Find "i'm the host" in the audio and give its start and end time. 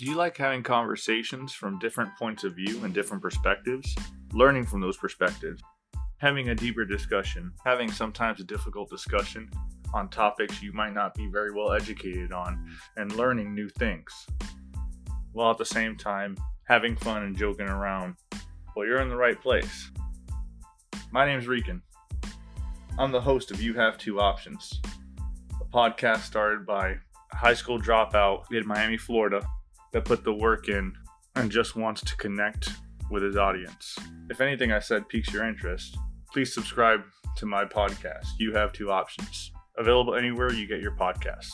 22.98-23.50